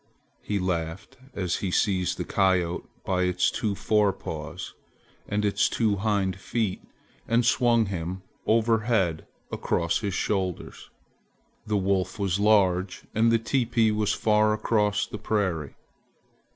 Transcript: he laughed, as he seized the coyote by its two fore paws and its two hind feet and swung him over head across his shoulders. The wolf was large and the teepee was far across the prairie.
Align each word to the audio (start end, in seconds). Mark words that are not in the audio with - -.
he 0.41 0.57
laughed, 0.57 1.15
as 1.35 1.57
he 1.57 1.69
seized 1.69 2.17
the 2.17 2.23
coyote 2.23 2.87
by 3.05 3.21
its 3.21 3.51
two 3.51 3.75
fore 3.75 4.11
paws 4.11 4.73
and 5.27 5.45
its 5.45 5.69
two 5.69 5.97
hind 5.97 6.39
feet 6.39 6.81
and 7.27 7.45
swung 7.45 7.85
him 7.85 8.23
over 8.47 8.79
head 8.79 9.27
across 9.51 9.99
his 9.99 10.15
shoulders. 10.15 10.89
The 11.67 11.77
wolf 11.77 12.17
was 12.17 12.39
large 12.39 13.03
and 13.13 13.31
the 13.31 13.37
teepee 13.37 13.91
was 13.91 14.11
far 14.11 14.53
across 14.55 15.05
the 15.05 15.19
prairie. 15.19 15.75